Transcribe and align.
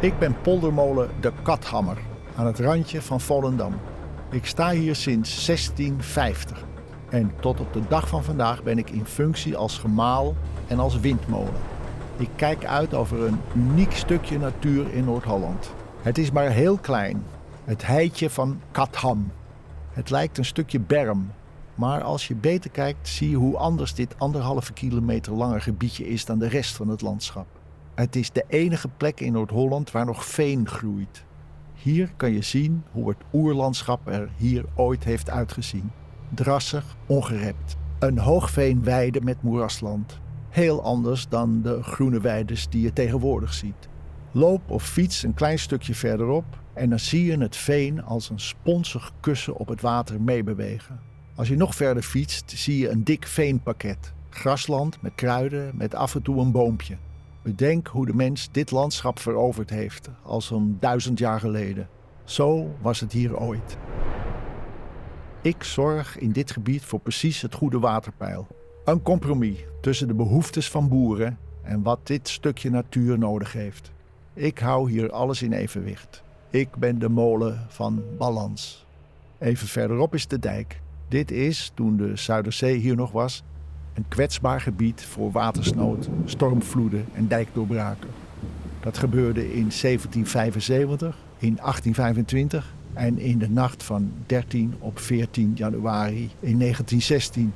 Ik 0.00 0.18
ben 0.18 0.40
poldermolen 0.40 1.10
de 1.20 1.32
Kathammer 1.42 1.98
aan 2.36 2.46
het 2.46 2.58
randje 2.58 3.02
van 3.02 3.20
Volendam. 3.20 3.74
Ik 4.30 4.46
sta 4.46 4.70
hier 4.70 4.96
sinds 4.96 5.46
1650 5.46 6.64
en 7.08 7.32
tot 7.40 7.60
op 7.60 7.72
de 7.72 7.80
dag 7.88 8.08
van 8.08 8.24
vandaag 8.24 8.62
ben 8.62 8.78
ik 8.78 8.90
in 8.90 9.04
functie 9.04 9.56
als 9.56 9.78
gemaal 9.78 10.34
en 10.66 10.78
als 10.78 11.00
windmolen. 11.00 11.60
Ik 12.16 12.28
kijk 12.36 12.64
uit 12.64 12.94
over 12.94 13.22
een 13.22 13.40
uniek 13.54 13.92
stukje 13.92 14.38
natuur 14.38 14.94
in 14.94 15.04
Noord-Holland. 15.04 15.70
Het 16.02 16.18
is 16.18 16.30
maar 16.30 16.50
heel 16.50 16.76
klein, 16.76 17.24
het 17.64 17.86
heitje 17.86 18.30
van 18.30 18.60
Katham. 18.70 19.32
Het 19.90 20.10
lijkt 20.10 20.38
een 20.38 20.44
stukje 20.44 20.80
berm, 20.80 21.32
maar 21.74 22.02
als 22.02 22.28
je 22.28 22.34
beter 22.34 22.70
kijkt 22.70 23.08
zie 23.08 23.30
je 23.30 23.36
hoe 23.36 23.56
anders 23.56 23.94
dit 23.94 24.14
anderhalve 24.18 24.72
kilometer 24.72 25.32
lange 25.32 25.60
gebiedje 25.60 26.08
is 26.08 26.24
dan 26.24 26.38
de 26.38 26.48
rest 26.48 26.76
van 26.76 26.88
het 26.88 27.00
landschap. 27.00 27.57
Het 27.98 28.16
is 28.16 28.30
de 28.30 28.44
enige 28.48 28.88
plek 28.88 29.20
in 29.20 29.32
Noord-Holland 29.32 29.90
waar 29.90 30.06
nog 30.06 30.26
veen 30.26 30.68
groeit. 30.68 31.24
Hier 31.74 32.12
kan 32.16 32.32
je 32.32 32.42
zien 32.42 32.82
hoe 32.90 33.08
het 33.08 33.18
oerlandschap 33.32 34.08
er 34.08 34.28
hier 34.36 34.64
ooit 34.74 35.04
heeft 35.04 35.30
uitgezien. 35.30 35.90
Drassig, 36.34 36.96
ongerept. 37.06 37.76
Een 37.98 38.18
hoogveenweide 38.18 39.20
met 39.20 39.42
moerasland. 39.42 40.20
Heel 40.48 40.82
anders 40.82 41.28
dan 41.28 41.62
de 41.62 41.82
groene 41.82 42.20
weides 42.20 42.68
die 42.68 42.82
je 42.82 42.92
tegenwoordig 42.92 43.54
ziet. 43.54 43.88
Loop 44.32 44.70
of 44.70 44.88
fiets 44.88 45.22
een 45.22 45.34
klein 45.34 45.58
stukje 45.58 45.94
verderop 45.94 46.62
en 46.74 46.90
dan 46.90 46.98
zie 46.98 47.24
je 47.24 47.38
het 47.38 47.56
veen 47.56 48.04
als 48.04 48.30
een 48.30 48.40
sponsig 48.40 49.12
kussen 49.20 49.56
op 49.56 49.68
het 49.68 49.80
water 49.80 50.20
meebewegen. 50.20 51.00
Als 51.34 51.48
je 51.48 51.56
nog 51.56 51.74
verder 51.74 52.02
fietst, 52.02 52.50
zie 52.50 52.78
je 52.78 52.88
een 52.88 53.04
dik 53.04 53.26
veenpakket. 53.26 54.12
Grasland 54.30 55.02
met 55.02 55.14
kruiden, 55.14 55.76
met 55.76 55.94
af 55.94 56.14
en 56.14 56.22
toe 56.22 56.40
een 56.40 56.52
boompje. 56.52 56.96
Bedenk 57.48 57.86
hoe 57.86 58.06
de 58.06 58.14
mens 58.14 58.48
dit 58.52 58.70
landschap 58.70 59.18
veroverd 59.18 59.70
heeft, 59.70 60.10
al 60.22 60.40
zo'n 60.40 60.76
duizend 60.80 61.18
jaar 61.18 61.40
geleden. 61.40 61.88
Zo 62.24 62.74
was 62.80 63.00
het 63.00 63.12
hier 63.12 63.38
ooit. 63.38 63.76
Ik 65.42 65.62
zorg 65.62 66.18
in 66.18 66.32
dit 66.32 66.50
gebied 66.50 66.84
voor 66.84 67.00
precies 67.00 67.42
het 67.42 67.54
goede 67.54 67.78
waterpeil. 67.78 68.46
Een 68.84 69.02
compromis 69.02 69.64
tussen 69.80 70.08
de 70.08 70.14
behoeftes 70.14 70.70
van 70.70 70.88
boeren 70.88 71.38
en 71.62 71.82
wat 71.82 72.06
dit 72.06 72.28
stukje 72.28 72.70
natuur 72.70 73.18
nodig 73.18 73.52
heeft. 73.52 73.92
Ik 74.34 74.58
hou 74.58 74.90
hier 74.90 75.10
alles 75.10 75.42
in 75.42 75.52
evenwicht. 75.52 76.22
Ik 76.50 76.76
ben 76.76 76.98
de 76.98 77.08
molen 77.08 77.66
van 77.68 78.02
balans. 78.18 78.86
Even 79.38 79.68
verderop 79.68 80.14
is 80.14 80.26
de 80.26 80.38
dijk. 80.38 80.80
Dit 81.08 81.30
is, 81.30 81.72
toen 81.74 81.96
de 81.96 82.16
Zuiderzee 82.16 82.76
hier 82.76 82.96
nog 82.96 83.10
was, 83.12 83.42
een 83.98 84.08
kwetsbaar 84.08 84.60
gebied 84.60 85.02
voor 85.02 85.30
watersnood, 85.30 86.08
stormvloeden 86.24 87.06
en 87.14 87.28
dijkdoorbraken. 87.28 88.08
Dat 88.80 88.98
gebeurde 88.98 89.40
in 89.40 89.70
1775, 89.80 91.16
in 91.38 91.56
1825 91.56 92.74
en 92.92 93.18
in 93.18 93.38
de 93.38 93.50
nacht 93.50 93.82
van 93.82 94.12
13 94.26 94.74
op 94.78 94.98
14 94.98 95.52
januari 95.54 96.30
in 96.40 96.58
1916. 96.58 97.52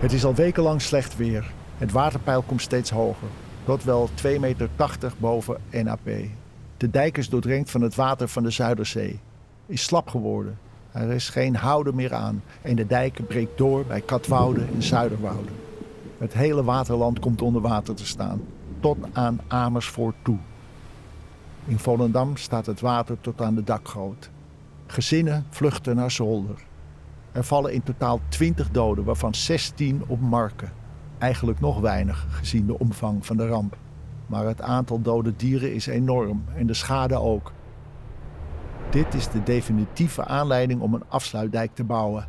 Het 0.00 0.12
is 0.12 0.24
al 0.24 0.34
wekenlang 0.34 0.82
slecht 0.82 1.16
weer. 1.16 1.52
Het 1.78 1.92
waterpeil 1.92 2.42
komt 2.42 2.62
steeds 2.62 2.90
hoger, 2.90 3.28
tot 3.64 3.84
wel 3.84 4.08
2,80 4.24 4.40
meter 4.40 4.68
boven 5.18 5.56
NAP. 5.70 6.10
De 6.76 6.90
dijk 6.90 7.18
is 7.18 7.28
doordrenkt 7.28 7.70
van 7.70 7.80
het 7.80 7.94
water 7.94 8.28
van 8.28 8.42
de 8.42 8.50
Zuiderzee. 8.50 9.18
Is 9.66 9.82
slap 9.82 10.08
geworden. 10.08 10.58
Er 10.92 11.10
is 11.10 11.28
geen 11.28 11.56
houden 11.56 11.94
meer 11.94 12.14
aan 12.14 12.42
en 12.62 12.76
de 12.76 12.86
dijk 12.86 13.26
breekt 13.26 13.58
door 13.58 13.84
bij 13.84 14.00
Katwoude 14.00 14.64
en 14.74 14.82
Zuiderwoude. 14.82 15.50
Het 16.18 16.32
hele 16.32 16.64
waterland 16.64 17.18
komt 17.18 17.42
onder 17.42 17.62
water 17.62 17.94
te 17.94 18.06
staan, 18.06 18.40
tot 18.80 18.96
aan 19.12 19.40
Amersfoort 19.48 20.14
toe. 20.22 20.38
In 21.64 21.78
Volendam 21.78 22.36
staat 22.36 22.66
het 22.66 22.80
water 22.80 23.20
tot 23.20 23.40
aan 23.40 23.54
de 23.54 23.64
dakgoot. 23.64 24.30
Gezinnen 24.86 25.46
vluchten 25.50 25.96
naar 25.96 26.10
zolder. 26.10 26.56
Er 27.32 27.44
vallen 27.44 27.72
in 27.72 27.82
totaal 27.82 28.20
20 28.28 28.70
doden, 28.70 29.04
waarvan 29.04 29.34
16 29.34 30.02
op 30.06 30.20
Marken. 30.20 30.72
Eigenlijk 31.18 31.60
nog 31.60 31.80
weinig 31.80 32.26
gezien 32.30 32.66
de 32.66 32.78
omvang 32.78 33.26
van 33.26 33.36
de 33.36 33.46
ramp. 33.46 33.76
Maar 34.26 34.46
het 34.46 34.60
aantal 34.60 35.00
dode 35.00 35.36
dieren 35.36 35.74
is 35.74 35.86
enorm 35.86 36.44
en 36.56 36.66
de 36.66 36.74
schade 36.74 37.16
ook. 37.16 37.52
Dit 38.92 39.14
is 39.14 39.28
de 39.28 39.42
definitieve 39.42 40.24
aanleiding 40.24 40.80
om 40.80 40.94
een 40.94 41.04
afsluitdijk 41.08 41.74
te 41.74 41.84
bouwen 41.84 42.26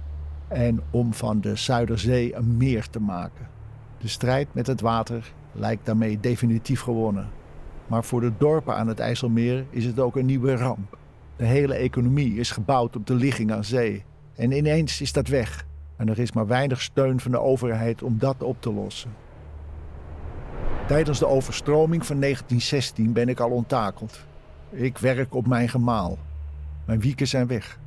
en 0.47 0.81
om 0.91 1.13
van 1.13 1.41
de 1.41 1.55
Zuiderzee 1.55 2.35
een 2.35 2.57
meer 2.57 2.89
te 2.89 2.99
maken. 2.99 3.47
De 3.97 4.07
strijd 4.07 4.47
met 4.53 4.67
het 4.67 4.81
water 4.81 5.33
lijkt 5.51 5.85
daarmee 5.85 6.19
definitief 6.19 6.81
gewonnen. 6.81 7.29
Maar 7.87 8.03
voor 8.03 8.21
de 8.21 8.31
dorpen 8.37 8.75
aan 8.75 8.87
het 8.87 8.99
IJsselmeer 8.99 9.65
is 9.69 9.85
het 9.85 9.99
ook 9.99 10.15
een 10.15 10.25
nieuwe 10.25 10.55
ramp. 10.55 10.97
De 11.35 11.45
hele 11.45 11.73
economie 11.73 12.35
is 12.35 12.51
gebouwd 12.51 12.95
op 12.95 13.07
de 13.07 13.15
ligging 13.15 13.51
aan 13.51 13.63
zee. 13.63 14.03
En 14.35 14.51
ineens 14.51 15.01
is 15.01 15.13
dat 15.13 15.27
weg. 15.27 15.65
En 15.95 16.09
er 16.09 16.19
is 16.19 16.31
maar 16.31 16.47
weinig 16.47 16.81
steun 16.81 17.19
van 17.19 17.31
de 17.31 17.39
overheid 17.39 18.03
om 18.03 18.17
dat 18.17 18.43
op 18.43 18.61
te 18.61 18.73
lossen. 18.73 19.11
Tijdens 20.87 21.19
de 21.19 21.27
overstroming 21.27 22.05
van 22.05 22.19
1916 22.19 23.13
ben 23.13 23.29
ik 23.29 23.39
al 23.39 23.49
onttakeld. 23.49 24.25
Ik 24.69 24.97
werk 24.97 25.35
op 25.35 25.47
mijn 25.47 25.69
gemaal. 25.69 26.17
Mijn 26.85 26.99
wieken 26.99 27.27
zijn 27.27 27.47
weg. 27.47 27.79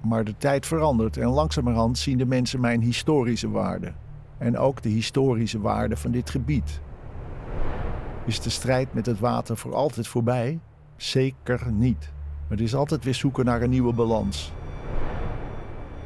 Maar 0.00 0.24
de 0.24 0.36
tijd 0.36 0.66
verandert 0.66 1.16
en 1.16 1.28
langzamerhand 1.28 1.98
zien 1.98 2.18
de 2.18 2.26
mensen 2.26 2.60
mijn 2.60 2.80
historische 2.80 3.50
waarde. 3.50 3.92
En 4.38 4.58
ook 4.58 4.82
de 4.82 4.88
historische 4.88 5.60
waarde 5.60 5.96
van 5.96 6.10
dit 6.10 6.30
gebied. 6.30 6.80
Is 8.26 8.40
de 8.40 8.50
strijd 8.50 8.94
met 8.94 9.06
het 9.06 9.20
water 9.20 9.56
voor 9.56 9.74
altijd 9.74 10.08
voorbij? 10.08 10.60
Zeker 10.96 11.72
niet. 11.72 12.12
Het 12.48 12.60
is 12.60 12.74
altijd 12.74 13.04
weer 13.04 13.14
zoeken 13.14 13.44
naar 13.44 13.62
een 13.62 13.70
nieuwe 13.70 13.92
balans. 13.92 14.52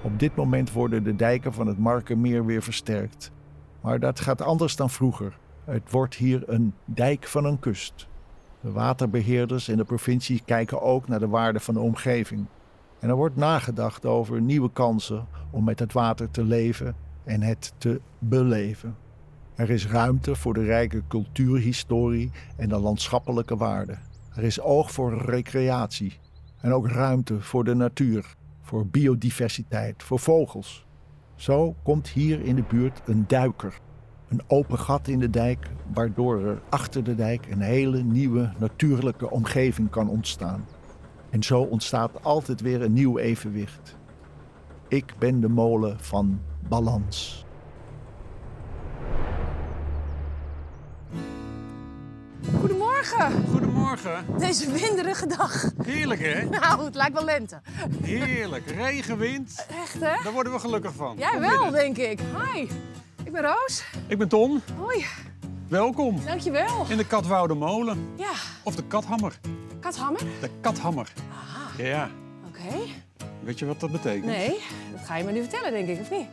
Op 0.03 0.19
dit 0.19 0.37
moment 0.37 0.73
worden 0.73 1.05
de 1.05 1.17
dijken 1.17 1.53
van 1.53 1.67
het 1.67 1.79
Markenmeer 1.79 2.45
weer 2.45 2.63
versterkt. 2.63 3.31
Maar 3.81 4.01
dat 4.01 4.21
gaat 4.21 4.41
anders 4.41 4.77
dan 4.77 4.91
vroeger. 4.91 5.39
Het 5.65 5.91
wordt 5.91 6.15
hier 6.15 6.43
een 6.47 6.75
dijk 6.85 7.27
van 7.27 7.45
een 7.45 7.59
kust. 7.59 8.09
De 8.61 8.73
waterbeheerders 8.73 9.69
in 9.69 9.77
de 9.77 9.85
provincie 9.85 10.43
kijken 10.45 10.83
ook 10.83 11.09
naar 11.09 11.19
de 11.19 11.29
waarde 11.29 11.61
van 11.61 11.75
de 11.75 11.81
omgeving. 11.81 12.47
En 12.99 13.09
er 13.09 13.17
wordt 13.17 13.37
nagedacht 13.37 14.07
over 14.07 14.41
nieuwe 14.41 14.71
kansen 14.73 15.27
om 15.51 15.65
met 15.65 15.79
het 15.79 15.93
water 15.93 16.31
te 16.31 16.45
leven 16.45 16.97
en 17.25 17.43
het 17.43 17.73
te 17.79 18.01
beleven. 18.19 18.97
Er 19.55 19.71
is 19.71 19.87
ruimte 19.87 20.35
voor 20.35 20.55
de 20.55 20.65
rijke 20.65 21.03
cultuurhistorie 21.09 22.31
en 22.57 22.69
de 22.69 22.79
landschappelijke 22.79 23.57
waarde. 23.57 23.99
Er 24.35 24.43
is 24.43 24.61
oog 24.61 24.93
voor 24.93 25.23
recreatie 25.25 26.19
en 26.61 26.73
ook 26.73 26.89
ruimte 26.89 27.41
voor 27.41 27.65
de 27.65 27.75
natuur, 27.75 28.35
voor 28.63 28.87
biodiversiteit, 28.87 30.03
voor 30.03 30.19
vogels. 30.19 30.87
Zo 31.35 31.75
komt 31.83 32.09
hier 32.09 32.41
in 32.41 32.57
de 32.57 32.65
buurt 32.69 33.01
een 33.05 33.25
duiker 33.27 33.81
een 34.29 34.41
open 34.47 34.79
gat 34.79 35.09
in 35.09 35.19
de 35.19 35.31
dijk, 35.31 35.67
waardoor 35.93 36.45
er 36.47 36.61
achter 36.69 37.05
de 37.05 37.15
dijk 37.15 37.47
een 37.51 37.61
hele 37.61 38.03
nieuwe 38.03 38.51
natuurlijke 38.59 39.31
omgeving 39.31 39.91
kan 39.91 40.09
ontstaan. 40.09 40.65
En 41.31 41.43
zo 41.43 41.61
ontstaat 41.61 42.23
altijd 42.25 42.61
weer 42.61 42.83
een 42.83 42.93
nieuw 42.93 43.19
evenwicht. 43.19 43.97
Ik 44.89 45.15
ben 45.19 45.41
de 45.41 45.49
molen 45.49 45.97
van 46.01 46.41
balans. 46.69 47.45
Goedemorgen. 52.61 53.33
Goedemorgen. 53.51 54.25
Deze 54.39 54.71
winderige 54.73 55.27
dag. 55.27 55.71
Heerlijk 55.83 56.21
hè? 56.21 56.45
Nou, 56.45 56.85
het 56.85 56.95
lijkt 56.95 57.13
wel 57.15 57.25
lente. 57.25 57.61
Heerlijk. 58.03 58.71
Regen, 58.71 59.19
wind. 59.19 59.67
Echt 59.83 59.95
hè? 60.01 60.23
Daar 60.23 60.33
worden 60.33 60.53
we 60.53 60.59
gelukkig 60.59 60.93
van. 60.95 61.17
Jij 61.19 61.31
Kom 61.31 61.41
wel, 61.41 61.51
binnen. 61.63 61.73
denk 61.73 61.97
ik. 61.97 62.21
Hi. 62.53 62.67
Ik 63.29 63.35
ben 63.35 63.43
Roos. 63.43 63.85
Ik 64.07 64.19
ben 64.19 64.29
Ton. 64.29 64.61
Hoi. 64.79 65.05
Welkom 65.69 66.21
Dankjewel. 66.27 66.87
in 66.89 66.97
de 66.97 67.07
Katwoude 67.07 67.55
Molen. 67.55 68.09
Ja, 68.17 68.31
Of 68.63 68.75
de 68.77 68.85
Kathammer. 68.85 69.39
kathammer. 69.81 70.21
De 70.41 70.51
Kathammer. 70.61 71.13
Aha, 71.33 71.83
Ja. 71.83 72.11
oké. 72.49 72.77
Weet 73.43 73.59
je 73.59 73.67
wat 73.67 73.81
dat 73.81 73.91
betekent? 73.93 74.25
Nee, 74.25 74.59
dat 74.97 75.07
ga 75.07 75.17
je 75.17 75.25
me 75.25 75.33
nu 75.33 75.41
vertellen, 75.41 75.73
denk 75.73 75.89
ik, 75.89 76.01
of 76.01 76.11
niet? 76.11 76.27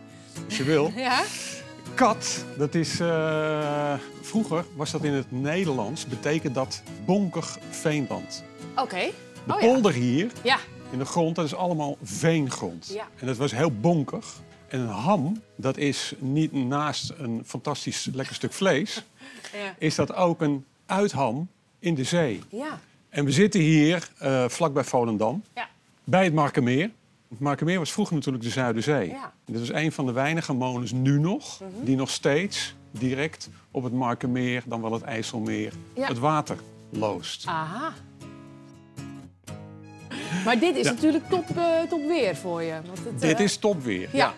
Als 0.46 0.58
je 0.58 0.64
wil. 0.64 0.92
Ja? 0.96 1.22
Kat, 1.94 2.46
dat 2.58 2.76
is... 2.76 3.00
eh, 3.00 3.94
vroeger 4.22 4.66
was 4.76 4.92
dat 4.92 5.04
in 5.04 5.14
het 5.14 5.32
Nederlands. 5.32 6.06
Betekent 6.06 6.56
dat 6.56 6.82
bonkig 7.06 7.58
veenland. 7.70 8.44
Oké. 8.76 9.10
De 9.46 9.54
Oh 9.54 9.62
ja. 9.62 9.68
polder 9.68 9.94
hier 9.94 10.32
Ja. 10.44 10.58
in 10.92 10.98
de 10.98 11.06
grond, 11.06 11.36
dat 11.36 11.46
is 11.46 11.56
allemaal 11.56 11.98
veengrond. 12.04 12.88
Ja. 12.94 13.08
En 13.20 13.28
dat 13.28 13.38
was 13.38 13.52
heel 13.52 13.72
bonkig. 13.72 14.26
En 14.68 14.80
een 14.80 14.88
ham, 14.88 15.42
dat 15.56 15.78
is 15.78 16.14
niet 16.20 16.52
naast 16.54 17.14
een 17.18 17.44
fantastisch 17.46 18.10
lekker 18.14 18.36
stuk 18.36 18.54
vlees... 18.54 19.04
Ja. 19.54 19.76
is 19.78 19.96
dat 19.96 20.14
ook 20.14 20.42
een 20.42 20.66
uitham 20.86 21.48
in 21.80 21.96
de 21.96 22.04
zee. 22.04 22.42
Ja. 22.50 22.80
En 23.10 23.26
we 23.26 23.32
zitten 23.32 23.60
hier 23.60 24.10
eh 24.18 24.50
vlakbij 24.50 24.84
Volendam, 24.84 25.44
Ja. 25.56 25.68
bij 26.04 26.24
het 26.24 26.34
Markermeer. 26.34 26.90
Het 27.30 27.40
Markermeer 27.40 27.80
was 27.80 27.92
vroeger 27.92 28.16
natuurlijk 28.16 28.44
de 28.44 28.50
Zuiderzee. 28.50 29.08
Ja. 29.10 29.34
Dit 29.46 29.62
is 29.62 29.70
een 29.70 29.92
van 29.92 30.06
de 30.06 30.12
weinige 30.12 30.54
molens 30.54 30.92
nu 30.92 31.20
nog... 31.20 31.62
die 31.82 31.96
nog 31.96 32.10
steeds 32.10 32.76
direct 32.92 33.50
op 33.72 33.84
het 33.84 33.94
Markermeer, 33.94 34.64
dan 34.66 34.82
wel 34.82 34.94
het 34.94 35.02
IJsselmeer... 35.04 35.74
Het 36.00 36.20
water 36.20 36.58
loost. 36.90 37.46
Aha. 37.48 37.94
Maar 40.46 40.60
dit 40.60 40.76
is 40.76 40.86
Ja. 40.86 40.92
natuurlijk 40.92 41.30
top, 41.30 41.58
eh, 41.58 41.82
top 41.90 42.08
weer 42.08 42.36
voor 42.36 42.62
je. 42.62 42.80
Want 42.86 42.98
het, 43.04 43.22
Dit 43.22 43.38
eh, 43.38 43.44
is 43.44 43.58
topweer. 43.58 44.10
Ja. 44.12 44.18
Ja, 44.18 44.34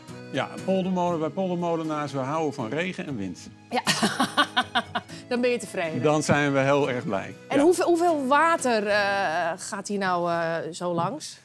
poldermolen, 0.65 1.19
wij 1.19 1.29
poldermolenaars, 1.29 2.11
we 2.11 2.17
houden 2.17 2.53
van 2.53 2.69
regen 2.69 3.05
en 3.05 3.15
wind. 3.17 3.39
Dan 5.29 5.41
ben 5.41 5.49
je 5.49 5.57
tevreden. 5.57 6.01
Dan 6.01 6.23
zijn 6.23 6.53
we 6.53 6.59
heel 6.59 6.89
erg 6.89 7.03
blij. 7.03 7.35
En 7.47 7.57
Ja. 7.57 7.63
hoeveel, 7.63 7.85
hoeveel 7.85 8.27
water 8.27 8.87
eh, 8.87 9.51
gaat 9.57 9.87
hier 9.87 9.97
nou 9.97 10.31
eh, 10.31 10.55
zo 10.71 10.93
langs? 10.93 11.37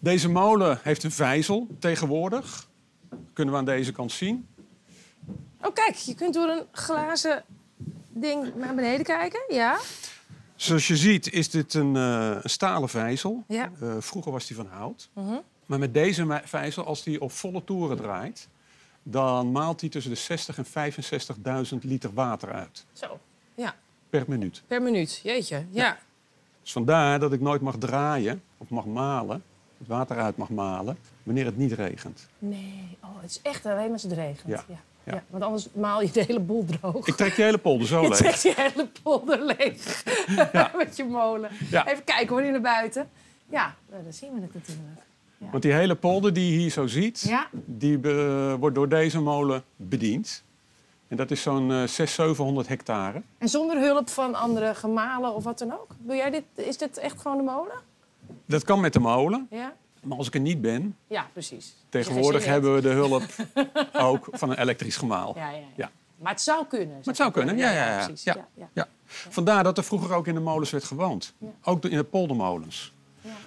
Deze 0.00 0.28
molen 0.28 0.78
heeft 0.82 1.02
een 1.02 1.10
vijzel 1.10 1.66
tegenwoordig. 1.78 2.68
Kunnen 3.32 3.54
we 3.54 3.60
aan 3.60 3.66
deze 3.66 3.92
kant 3.92 4.12
zien. 4.12 4.48
Oh, 5.62 5.74
kijk, 5.74 5.94
je 5.94 6.14
kunt 6.14 6.34
door 6.34 6.48
een 6.48 6.64
glazen 6.72 7.44
ding 8.08 8.54
naar 8.54 8.74
beneden 8.74 9.04
kijken. 9.04 9.40
Ja. 9.48 9.78
Zoals 10.56 10.86
je 10.88 10.96
ziet 10.96 11.32
is 11.32 11.50
dit 11.50 11.74
een, 11.74 11.96
eh, 11.96 12.36
stalen 12.42 12.88
vijzel. 12.88 13.44
Ja. 13.48 13.70
Vroeger 13.98 14.32
was 14.32 14.46
die 14.46 14.56
van 14.56 14.66
hout. 14.66 15.08
Mhm. 15.14 15.34
Maar 15.70 15.78
met 15.78 15.94
deze 15.94 16.40
vijzel, 16.44 16.84
als 16.84 17.02
die 17.02 17.20
op 17.20 17.32
volle 17.32 17.64
toeren 17.64 17.96
draait... 17.96 18.48
dan 19.02 19.52
maalt 19.52 19.80
hij 19.80 19.90
tussen 19.90 20.12
de 20.12 20.18
60 20.18 20.58
en 20.58 20.92
65.000 21.72 21.78
liter 21.82 22.10
water 22.14 22.52
uit. 22.52 22.86
Zo. 22.92 23.18
Ja, 23.54 23.74
Per 24.10 24.24
minuut. 24.28 24.62
per 24.66 24.82
minuut. 24.82 25.20
Jeetje. 25.22 25.64
Ja. 25.70 25.98
Dus 26.62 26.72
vandaar 26.72 27.18
dat 27.18 27.32
ik 27.32 27.40
nooit 27.40 27.60
mag 27.60 27.76
draaien 27.78 28.42
of 28.58 28.68
mag 28.68 28.84
malen, 28.86 29.42
het 29.78 29.86
water 29.86 30.18
uit 30.18 30.36
mag 30.36 30.48
malen, 30.48 30.98
wanneer 31.22 31.44
het 31.44 31.56
niet 31.56 31.72
regent. 31.72 32.28
Nee. 32.38 32.96
Oh, 33.02 33.08
het 33.20 33.30
is 33.30 33.40
echt 33.42 33.66
alleen 33.66 33.92
als 33.92 34.02
het 34.02 34.12
regent. 34.12 34.46
Ja. 34.48 34.64
Ja. 34.68 34.74
Ja. 35.04 35.14
Ja, 35.14 35.22
Want 35.30 35.42
anders 35.42 35.68
maal 35.72 36.02
je 36.02 36.10
de 36.10 36.24
hele 36.26 36.40
boel 36.40 36.64
droog. 36.64 37.06
Ik 37.06 37.14
trek 37.16 37.34
die 37.34 37.44
hele 37.44 37.58
polder 37.58 37.86
zo 37.86 38.00
Je 38.02 38.08
leeg. 38.08 38.16
trekt 38.18 38.42
je 38.42 38.52
hele 38.56 38.88
polder 39.02 39.44
leeg 39.44 40.02
Ja. 40.52 40.70
met 40.76 40.96
je 40.96 41.04
molen. 41.04 41.50
Ja. 41.70 41.88
Even 41.88 42.04
kijken 42.04 42.28
hoor, 42.28 42.40
hier 42.40 42.50
naar 42.52 42.60
buiten. 42.60 43.08
Ja, 43.48 43.74
nou, 43.90 44.02
dan 44.02 44.12
zien 44.12 44.34
we 44.34 44.40
het 44.40 44.54
natuurlijk. 44.54 44.98
Want 45.50 45.62
die 45.62 45.72
hele 45.72 45.94
polder 45.94 46.32
die 46.32 46.52
je 46.52 46.58
hier 46.58 46.70
zo 46.70 46.86
ziet, 46.86 47.32
die 47.52 47.98
be- 47.98 48.56
wordt 48.58 48.74
door 48.74 48.88
deze 48.88 49.20
molen 49.20 49.62
bediend. 49.76 50.42
En 51.08 51.16
dat 51.16 51.30
is 51.30 51.42
zo'n 51.42 51.70
eh 51.72 51.76
600, 51.86 52.10
700 52.10 52.68
hectare. 52.68 53.22
En 53.38 53.48
zonder 53.48 53.78
hulp 53.80 54.08
van 54.08 54.34
andere 54.34 54.74
gemalen 54.74 55.34
of 55.34 55.44
wat 55.44 55.58
dan 55.58 55.72
ook? 55.72 55.86
Doe 55.98 56.16
jij 56.16 56.30
dit, 56.30 56.42
is 56.54 56.76
dit 56.78 56.98
echt 56.98 57.20
gewoon 57.20 57.36
de 57.36 57.42
molen? 57.42 57.74
Dat 58.46 58.64
kan 58.64 58.80
met 58.80 58.92
de 58.92 59.00
molen, 59.00 59.46
Ja? 59.50 59.72
maar 60.02 60.18
als 60.18 60.26
ik 60.26 60.34
er 60.34 60.40
niet 60.40 60.60
ben, 60.60 60.96
Ja, 61.06 61.26
precies. 61.32 61.76
tegenwoordig 61.88 62.44
hebben 62.44 62.74
we 62.74 62.80
de 62.80 62.88
hulp 62.88 63.22
ook 64.08 64.28
van 64.30 64.50
een 64.50 64.58
elektrisch 64.58 64.96
gemaal. 64.96 65.32
Ja, 65.36 65.50
ja, 65.50 65.56
ja. 65.58 65.64
Ja. 65.76 65.90
Maar 66.18 66.32
het 66.32 66.40
zou 66.40 66.66
kunnen. 66.66 66.88
Maar 66.88 67.02
het 67.04 67.16
zou 67.16 67.30
kunnen, 67.30 67.56
ja, 67.56 67.70
ja, 67.70 67.86
ja. 67.98 68.04
precies. 68.04 68.24
Ja. 68.24 68.34
Ja, 68.36 68.46
ja. 68.54 68.68
Ja. 68.72 68.88
Vandaar 69.06 69.64
dat 69.64 69.78
er 69.78 69.84
vroeger 69.84 70.14
ook 70.14 70.26
in 70.26 70.34
de 70.34 70.40
molens 70.40 70.70
werd 70.70 70.84
gewoond. 70.84 71.34
Ook 71.64 71.84
in 71.84 71.96
de 71.96 72.04
poldermolens. 72.04 72.92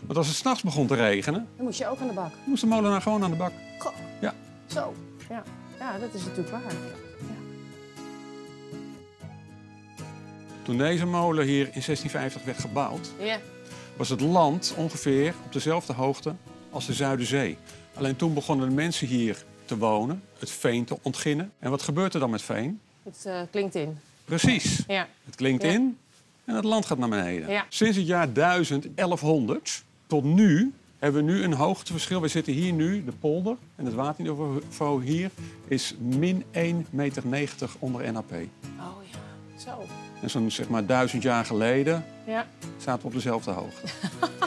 Want 0.06 0.18
als 0.18 0.28
het 0.28 0.36
s'nachts 0.36 0.62
begon 0.64 0.88
te 0.88 0.96
regenen, 0.96 1.48
Dan 1.56 1.66
moest 1.66 1.80
je 1.80 1.88
ook 1.88 2.00
aan 2.00 2.08
de 2.08 2.14
bak. 2.14 2.32
moest 2.46 2.62
de 2.62 2.68
molenaar 2.68 3.02
gewoon 3.02 3.24
aan 3.24 3.32
de 3.32 3.38
bak. 3.38 3.52
Goh, 3.80 3.94
Ja. 4.22 4.34
zo. 4.66 4.94
Ja. 5.30 5.44
ja, 5.80 5.98
dat 6.00 6.14
is 6.14 6.22
natuurlijk 6.26 6.50
waar. 6.50 6.74
Toen 10.64 10.78
deze 10.78 11.06
molen 11.06 11.46
hier 11.46 11.66
in 11.74 11.82
1650 11.82 12.44
werd 12.44 12.60
gebouwd, 12.60 13.12
Ja. 13.20 13.38
was 13.98 14.10
het 14.10 14.22
land 14.22 14.74
ongeveer 14.78 15.34
op 15.46 15.54
dezelfde 15.54 15.94
hoogte 15.94 16.36
als 16.70 16.86
de 16.86 16.94
Zuiderzee. 16.94 17.58
Alleen 17.94 18.16
toen 18.16 18.34
begonnen 18.34 18.70
de 18.70 18.76
mensen 18.76 19.08
hier 19.08 19.44
te 19.66 19.78
wonen, 19.78 20.24
het 20.40 20.50
veen 20.52 20.86
te 20.86 20.98
ontginnen. 21.02 21.52
En 21.60 21.70
wat 21.70 21.82
gebeurt 21.82 22.14
er 22.14 22.20
dan 22.20 22.30
met 22.30 22.42
veen? 22.42 22.80
Het 23.04 23.26
eh, 23.26 23.42
klinkt 23.52 23.76
in. 23.76 23.98
Precies, 24.26 24.84
Ja. 24.88 25.08
het 25.26 25.36
klinkt 25.36 25.64
Ja. 25.64 25.70
in 25.70 25.98
en 26.46 26.56
het 26.56 26.64
land 26.64 26.86
gaat 26.86 26.98
naar 26.98 27.10
beneden. 27.10 27.50
Ja. 27.50 27.66
Sinds 27.70 27.98
het 27.98 28.08
jaar 28.08 28.34
1000, 28.34 28.88
1100 28.96 29.84
tot 30.14 30.24
nu 30.24 30.74
hebben 31.00 31.26
we 31.26 31.32
nu 31.32 31.44
een 31.44 31.54
hoogteverschil. 31.54 32.22
We 32.22 32.28
zitten 32.28 32.54
hier 32.54 32.74
nu, 32.74 33.04
de 33.04 33.12
polder 33.12 33.56
en 33.76 33.86
het 33.86 33.94
waterniveau 33.94 35.04
hier 35.04 35.32
is 35.68 35.96
min 36.00 36.44
1,90 36.44 37.24
meter 37.24 37.70
onder 37.80 38.12
NAP. 38.12 38.32
Oh 38.32 39.04
ja, 39.12 39.18
zo. 39.58 39.86
En 40.22 40.30
zo'n 40.30 40.52
zeg 40.52 40.70
maar 40.70 40.86
duizend 40.86 41.24
jaar 41.24 41.46
geleden 41.46 42.06
Ja, 42.26 42.48
zaten 42.78 43.02
we 43.02 43.08
op 43.08 43.14
dezelfde 43.14 43.52
hoogte. 43.52 43.88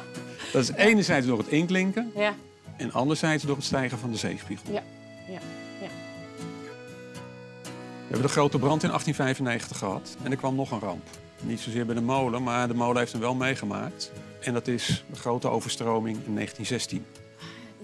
Dat 0.53 0.63
is 0.63 0.71
enerzijds 0.73 1.27
door 1.27 1.39
het 1.39 1.49
inklinken 1.49 2.13
ja, 2.15 2.35
en 2.77 2.93
anderzijds 2.93 3.45
door 3.45 3.57
het 3.57 3.65
stijgen 3.65 3.99
van 3.99 4.11
de 4.11 4.17
zeespiegel. 4.17 4.73
ja, 4.73 4.83
ja. 5.29 5.41
ja. 5.81 5.89
We 7.73 8.13
hebben 8.13 8.23
de 8.23 8.33
grote 8.33 8.59
brand 8.59 8.83
in 8.83 8.89
1895 8.89 9.79
gehad 9.79 10.17
en 10.23 10.31
er 10.31 10.37
kwam 10.37 10.55
nog 10.55 10.71
een 10.71 10.81
ramp. 10.81 11.09
Niet 11.41 11.61
zozeer 11.61 11.87
bij 11.87 11.95
de 11.95 12.01
molen, 12.01 12.43
maar 12.43 12.69
de 12.69 12.75
molen 12.75 12.99
heeft 12.99 13.13
hem 13.13 13.21
wel 13.21 13.35
meegemaakt. 13.35 14.13
En 14.47 14.53
dat 14.53 14.69
is 14.69 15.05
de 15.11 15.17
grote 15.17 15.49
overstroming 15.49 16.17
in 16.25 16.35
1916. 16.35 17.05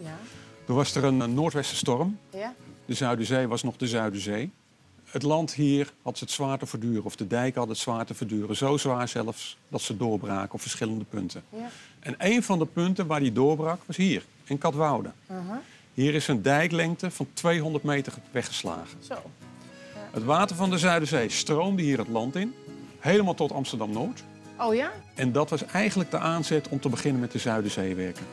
ja. 0.03 0.19
Toen 0.67 0.77
was 0.77 0.95
er 0.95 1.05
een, 1.05 1.21
een 1.21 1.35
noordwestenstorm. 1.35 2.19
ja. 2.31 2.55
De 2.87 2.95
Zuiderzee 2.95 3.47
was 3.47 3.63
nog 3.63 3.77
de 3.77 3.87
Zuiderzee. 3.87 4.51
Het 5.05 5.23
land 5.23 5.55
hier 5.55 5.93
had 6.03 6.19
het 6.19 6.31
zwaar 6.31 6.59
te 6.59 6.67
verduren, 6.67 7.05
of 7.05 7.17
de 7.17 7.27
dijken 7.27 7.55
hadden 7.59 7.75
het 7.75 7.85
zwaar 7.85 8.07
te 8.07 8.15
verduren. 8.15 8.57
Zo 8.57 8.77
zwaar 8.77 9.09
zelfs 9.09 9.57
dat 9.69 9.81
ze 9.81 9.97
doorbraken 9.97 10.55
op 10.55 10.61
verschillende 10.61 11.05
punten. 11.05 11.43
ja. 11.51 11.71
En 12.01 12.15
een 12.19 12.43
van 12.43 12.59
de 12.59 12.67
punten 12.67 13.07
waar 13.07 13.21
die 13.21 13.33
doorbrak 13.33 13.81
was 13.87 13.97
hier, 13.97 14.25
in 14.45 14.59
Katwoude. 14.59 15.11
Hier 15.95 16.15
is 16.15 16.29
een 16.29 16.43
dijklengte 16.43 17.11
van 17.11 17.27
200 17.33 17.85
meter 17.85 18.13
weggeslagen. 18.31 18.99
Zo. 19.05 19.15
Het 20.11 20.25
water 20.25 20.57
van 20.57 20.71
de 20.71 20.79
Zuiderzee 20.79 21.29
stroomde 21.29 21.83
hier 21.83 21.99
het 21.99 22.09
land 22.09 22.37
in, 22.37 22.55
helemaal 22.99 23.35
tot 23.35 23.53
Amsterdam-Noord. 23.53 24.23
Oh 24.63 24.75
ja? 24.75 24.91
En 25.15 25.33
dat 25.33 25.51
was 25.51 25.65
eigenlijk 25.67 26.11
de 26.11 26.19
aanzet 26.19 26.69
om 26.69 26.81
te 26.81 26.89
beginnen 26.89 27.21
met 27.21 27.33
de 27.33 27.39
Zuiderzeewerken. 27.39 28.25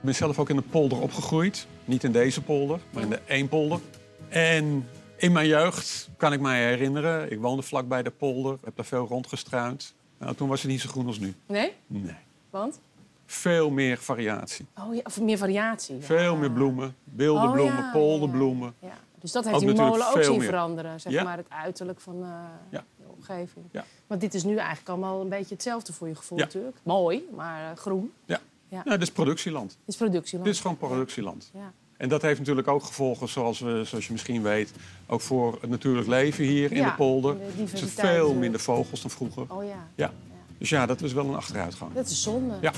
Ik 0.00 0.06
ben 0.06 0.14
zelf 0.14 0.38
ook 0.38 0.50
in 0.50 0.56
een 0.56 0.68
polder 0.68 1.00
opgegroeid. 1.00 1.66
Niet 1.84 2.04
in 2.04 2.12
deze 2.12 2.42
polder, 2.42 2.80
maar 2.90 3.02
in 3.02 3.08
de 3.10 3.20
Eempolder. 3.26 3.80
En 4.28 4.88
in 5.16 5.32
mijn 5.32 5.46
jeugd 5.46 6.08
kan 6.16 6.32
ik 6.32 6.40
mij 6.40 6.64
herinneren, 6.64 7.30
ik 7.32 7.40
woonde 7.40 7.62
vlakbij 7.62 8.02
de 8.02 8.10
polder, 8.10 8.58
heb 8.64 8.76
daar 8.76 8.84
veel 8.84 9.06
rondgestruind. 9.06 9.94
Nou, 10.18 10.34
toen 10.34 10.48
was 10.48 10.62
het 10.62 10.70
niet 10.70 10.80
zo 10.80 10.88
groen 10.88 11.06
als 11.06 11.18
nu. 11.18 11.34
Nee? 11.46 11.72
Nee. 11.86 12.14
Want? 12.50 12.80
Veel 13.26 13.70
meer 13.70 13.98
variatie. 13.98 14.66
Oh 14.78 14.94
ja, 14.94 15.00
of 15.04 15.20
meer 15.20 15.38
variatie. 15.38 15.96
ja. 15.96 16.02
Veel 16.02 16.36
meer 16.36 16.50
bloemen, 16.50 16.94
wilde 17.04 17.46
Oh, 17.46 17.52
bloemen, 17.52 17.76
ja, 17.76 17.90
polderbloemen. 17.92 18.74
Ja. 18.78 18.98
Dus 19.20 19.32
dat 19.32 19.44
heeft 19.44 19.56
Ook 19.56 19.62
die 19.62 19.74
molen 19.74 20.06
ook 20.16 20.22
zien 20.22 20.36
meer. 20.38 20.46
veranderen, 20.48 21.00
zeg 21.00 21.24
maar, 21.24 21.36
het 21.36 21.46
uiterlijk 21.48 22.00
van 22.00 22.22
eh, 22.22 22.28
Ja. 22.70 22.84
Omgeving. 23.28 23.66
Ja. 23.70 23.84
Want 24.06 24.20
dit 24.20 24.34
is 24.34 24.44
nu 24.44 24.56
eigenlijk 24.56 24.88
allemaal 24.88 25.20
een 25.20 25.28
beetje 25.28 25.54
hetzelfde 25.54 25.92
voor 25.92 26.08
je 26.08 26.14
gevoel 26.14 26.38
Ja. 26.38 26.44
natuurlijk. 26.44 26.76
Mooi, 26.82 27.28
maar 27.34 27.70
eh, 27.70 27.76
groen. 27.76 28.12
Ja. 28.24 28.40
Ja. 28.68 28.82
Nou, 28.84 28.98
dit 28.98 29.08
is 29.08 29.14
productieland. 29.14 29.68
Dit 29.70 29.78
is 29.86 29.96
productieland. 29.96 30.44
Dit 30.44 30.54
is 30.54 30.60
gewoon 30.60 30.76
productieland. 30.76 31.50
Ja. 31.54 31.72
En 31.96 32.08
dat 32.08 32.22
heeft 32.22 32.38
natuurlijk 32.38 32.68
ook 32.68 32.82
gevolgen, 32.84 33.28
zoals, 33.28 33.58
we, 33.58 33.82
zoals 33.84 34.06
je 34.06 34.12
misschien 34.12 34.42
weet, 34.42 34.72
ook 35.06 35.20
voor 35.20 35.58
het 35.60 35.70
natuurlijk 35.70 36.06
leven 36.06 36.44
hier 36.44 36.72
in 36.72 36.82
de 36.84 36.92
polder. 36.92 37.36
de 37.38 37.62
Er 37.62 37.68
zijn 37.78 37.90
veel 37.90 38.12
natuurlijk. 38.12 38.38
minder 38.40 38.60
vogels 38.60 39.00
dan 39.00 39.10
vroeger. 39.10 39.44
Oh 39.48 39.64
ja. 39.64 39.88
Ja. 39.94 40.12
Dus 40.58 40.68
ja, 40.68 40.86
dat 40.86 41.02
is 41.02 41.12
wel 41.12 41.26
een 41.26 41.34
achteruitgang. 41.34 41.92
Dat 41.92 42.06
is 42.06 42.22
zonde. 42.22 42.54
Ja. 42.60 42.72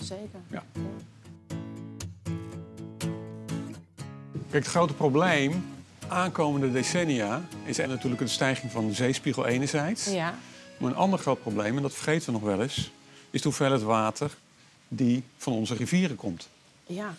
zeker. 0.00 0.40
Ja. 0.50 0.62
Kijk, 4.50 4.64
het 4.64 4.66
grote 4.66 4.94
probleem 4.94 5.64
aankomende 6.08 6.72
decennia 6.72 7.42
is 7.64 7.78
er 7.78 7.88
natuurlijk 7.88 8.22
de 8.22 8.28
stijging 8.28 8.72
van 8.72 8.86
de 8.86 8.94
zeespiegel 8.94 9.46
enerzijds. 9.46 10.12
Ja. 10.12 10.38
Maar 10.78 10.90
een 10.90 10.96
ander 10.96 11.18
groot 11.18 11.40
probleem, 11.40 11.76
en 11.76 11.82
dat 11.82 11.94
vergeten 11.94 12.26
we 12.26 12.32
nog 12.32 12.42
wel 12.42 12.62
eens, 12.62 12.90
is 13.30 13.42
de 13.42 13.48
hoeveelheid 13.48 13.82
water 13.82 14.36
die 14.88 15.22
van 15.36 15.52
onze 15.52 15.74
rivieren 15.74 16.16
komt. 16.16 16.48
Ja. 16.86 17.14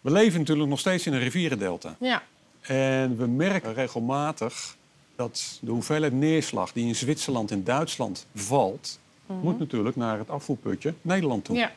We 0.00 0.10
leven 0.10 0.38
natuurlijk 0.38 0.68
nog 0.68 0.78
steeds 0.78 1.06
in 1.06 1.12
een 1.12 1.20
rivierendelta. 1.20 1.96
Ja. 2.00 2.22
En 2.60 3.16
we 3.16 3.26
merken 3.26 3.74
regelmatig 3.74 4.76
dat 5.16 5.58
de 5.60 5.70
hoeveelheid 5.70 6.12
neerslag 6.12 6.72
die 6.72 6.86
in 6.86 6.94
Zwitserland 6.94 7.50
en 7.50 7.64
Duitsland 7.64 8.26
valt, 8.34 8.98
moet 9.26 9.58
natuurlijk 9.58 9.96
naar 9.96 10.18
het 10.18 10.30
afvoerputje 10.30 10.94
Nederland 11.02 11.44
toe. 11.44 11.56
Ja. 11.56 11.72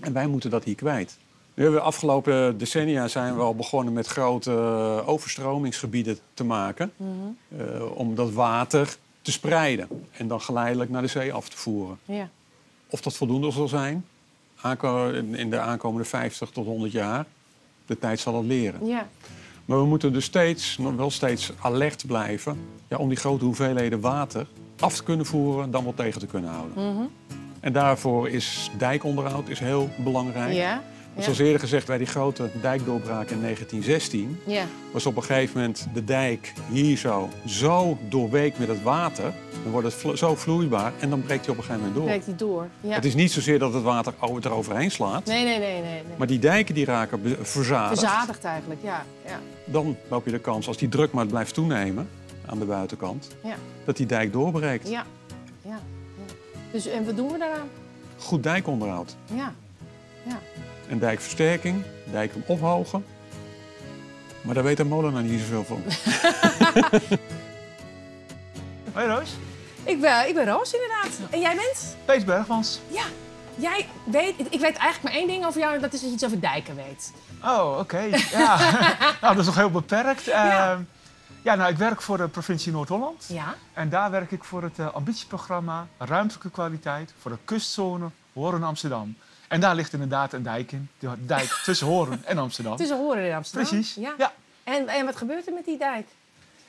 En 0.00 0.12
wij 0.12 0.26
moeten 0.26 0.50
dat 0.50 0.64
hier 0.64 0.74
kwijt. 0.74 1.16
Nu 1.58 1.64
hebben 1.64 1.80
we 1.80 1.86
de 1.86 1.92
afgelopen 1.92 2.58
decennia 2.58 3.08
zijn 3.08 3.34
we 3.34 3.40
al 3.40 3.54
begonnen 3.54 3.92
met 3.92 4.06
grote 4.06 4.50
eh, 4.52 5.08
overstromingsgebieden 5.08 6.18
te 6.34 6.44
maken. 6.44 6.92
eh, 7.58 7.96
om 7.96 8.14
dat 8.14 8.32
water 8.32 8.96
te 9.22 9.32
spreiden 9.32 9.88
en 10.10 10.28
dan 10.28 10.40
geleidelijk 10.40 10.90
naar 10.90 11.02
de 11.02 11.08
zee 11.08 11.32
af 11.32 11.48
te 11.48 11.56
voeren. 11.56 11.98
Ja. 12.04 12.28
Of 12.86 13.00
dat 13.00 13.16
voldoende 13.16 13.50
zal 13.50 13.68
zijn, 13.68 14.04
in 15.32 15.50
de 15.50 15.58
aankomende 15.58 16.08
50 16.08 16.50
tot 16.50 16.66
100 16.66 16.92
jaar, 16.92 17.26
de 17.86 17.98
tijd 17.98 18.20
zal 18.20 18.36
het 18.36 18.46
leren. 18.46 18.86
Ja. 18.86 19.08
Maar 19.64 19.78
we 19.78 19.86
moeten 19.86 20.12
dus 20.12 20.24
steeds, 20.24 20.78
nog 20.78 20.94
wel 20.94 21.10
steeds 21.10 21.52
alert 21.60 22.06
blijven 22.06 22.58
ja, 22.88 22.96
om 22.96 23.08
die 23.08 23.18
grote 23.18 23.44
hoeveelheden 23.44 24.00
water 24.00 24.46
af 24.80 24.94
te 24.96 25.02
kunnen 25.02 25.26
voeren, 25.26 25.70
dan 25.70 25.84
wel 25.84 25.94
tegen 25.94 26.20
te 26.20 26.26
kunnen 26.26 26.50
houden. 26.50 26.94
Mhm. 26.94 27.04
En 27.60 27.72
daarvoor 27.72 28.28
is 28.28 28.70
dijkonderhoud 28.78 29.48
is 29.48 29.58
heel 29.58 29.88
belangrijk. 29.96 30.52
Ja. 30.52 30.82
Ja. 31.18 31.24
Zoals 31.24 31.38
eerder 31.38 31.60
gezegd, 31.60 31.86
bij 31.86 31.98
die 31.98 32.06
grote 32.06 32.50
dijkdoorbraak 32.60 33.30
in 33.30 33.40
1916... 33.40 34.40
Ja. 34.46 34.64
was 34.92 35.06
op 35.06 35.16
een 35.16 35.22
gegeven 35.22 35.56
moment 35.60 35.86
de 35.94 36.04
dijk 36.04 36.52
hier 36.70 36.96
zo, 36.96 37.28
zo 37.46 37.98
doorweekt 38.08 38.58
met 38.58 38.68
het 38.68 38.82
water. 38.82 39.32
Dan 39.62 39.72
wordt 39.72 39.86
het 39.86 39.96
vlo- 39.96 40.16
zo 40.16 40.34
vloeibaar 40.34 40.92
en 41.00 41.10
dan 41.10 41.22
breekt 41.22 41.44
hij 41.46 41.54
op 41.54 41.60
een 41.60 41.64
gegeven 41.66 41.86
moment 41.86 41.94
door. 41.94 42.04
Breekt 42.04 42.26
hij 42.26 42.36
door. 42.36 42.66
Ja. 42.80 42.94
Het 42.94 43.04
is 43.04 43.14
niet 43.14 43.32
zozeer 43.32 43.58
dat 43.58 43.74
het 43.74 43.82
water 43.82 44.14
het 44.20 44.44
eroverheen 44.44 44.90
slaat. 44.90 45.24
Nee, 45.24 45.44
nee, 45.44 45.58
nee, 45.58 45.72
nee. 45.72 45.82
nee. 45.82 46.02
Maar 46.16 46.26
die 46.26 46.38
dijken 46.38 46.74
die 46.74 46.84
raken 46.84 47.36
verzadigd. 47.42 48.00
Verzadigd 48.00 48.44
eigenlijk, 48.44 48.80
ja. 48.82 49.04
ja. 49.26 49.40
Dan 49.64 49.96
loop 50.08 50.24
je 50.24 50.30
de 50.30 50.38
kans, 50.38 50.66
als 50.68 50.76
die 50.76 50.88
druk 50.88 51.12
maar 51.12 51.26
blijft 51.26 51.54
toenemen 51.54 52.08
aan 52.46 52.58
de 52.58 52.64
buitenkant... 52.64 53.28
Ja. 53.44 53.56
dat 53.84 53.96
die 53.96 54.06
dijk 54.06 54.32
doorbreekt. 54.32 54.88
Ja. 54.88 55.04
ja. 55.62 55.70
ja. 55.70 56.34
Dus, 56.72 56.86
en 56.86 57.04
wat 57.04 57.16
doen 57.16 57.32
we 57.32 57.38
daaraan? 57.38 57.68
Goed 58.18 58.42
dijkonderhoud. 58.42 59.16
Ja. 59.34 59.54
Ja. 60.26 60.38
En 60.88 60.98
dijkversterking, 60.98 61.84
dijken 62.04 62.42
ophogen. 62.46 63.04
Maar 64.40 64.54
daar 64.54 64.64
weet 64.64 64.76
de 64.76 64.84
molenaar 64.84 65.22
niet 65.22 65.40
zoveel 65.40 65.64
van. 65.64 65.82
Hoi 68.94 69.06
Roos, 69.06 69.30
Ik 69.84 70.00
ben, 70.00 70.28
ik 70.28 70.34
ben 70.34 70.46
Roos 70.46 70.72
inderdaad. 70.72 71.18
En 71.30 71.40
jij 71.40 71.54
bent? 71.54 71.96
Pees 72.04 72.24
Bergmans. 72.24 72.80
Ja. 72.88 73.04
Jij 73.54 73.86
weet, 74.04 74.34
ik 74.38 74.60
weet 74.60 74.76
eigenlijk 74.76 75.02
maar 75.02 75.12
één 75.12 75.26
ding 75.26 75.46
over 75.46 75.60
jou, 75.60 75.74
en 75.74 75.80
dat 75.80 75.92
is 75.92 76.00
dat 76.00 76.08
je 76.08 76.14
iets 76.14 76.24
over 76.24 76.40
dijken 76.40 76.76
weet. 76.76 77.12
Oh, 77.44 77.78
oké. 77.78 78.00
Ja. 78.30 78.58
nou, 79.20 79.34
dat 79.34 79.38
is 79.38 79.46
nog 79.46 79.54
heel 79.54 79.70
beperkt. 79.70 80.24
Ja. 80.24 80.72
Ehm, 80.72 80.82
ja, 81.42 81.54
nou, 81.54 81.70
ik 81.70 81.76
werk 81.78 82.02
voor 82.02 82.16
de 82.16 82.28
provincie 82.28 82.72
Noord-Holland. 82.72 83.24
Ja. 83.28 83.54
En 83.72 83.88
daar 83.88 84.10
werk 84.10 84.30
ik 84.30 84.44
voor 84.44 84.62
het 84.62 84.78
eh, 84.78 84.94
ambitieprogramma 84.94 85.86
Ruimtelijke 85.98 86.50
Kwaliteit 86.50 87.12
voor 87.20 87.30
de 87.30 87.38
kustzone 87.44 88.10
Horen-Amsterdam. 88.32 89.16
En 89.48 89.60
daar 89.60 89.74
ligt 89.74 89.92
inderdaad 89.92 90.32
een 90.32 90.42
dijk 90.42 90.72
in. 90.72 90.88
De 90.98 91.10
dijk 91.26 91.60
tussen 91.64 91.86
Horen 91.86 92.22
en 92.24 92.38
Amsterdam. 92.38 92.76
Tussen 92.76 92.96
Horen 92.98 93.26
in 93.26 93.34
Amsterdam. 93.34 93.68
Precies. 93.68 93.94
Ja. 93.94 94.14
Ja. 94.18 94.32
En, 94.64 94.88
en 94.88 95.04
wat 95.04 95.16
gebeurt 95.16 95.46
er 95.46 95.52
met 95.52 95.64
die 95.64 95.78
dijk? 95.78 96.06